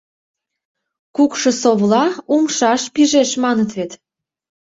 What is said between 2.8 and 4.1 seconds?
пижеш» маныт вет...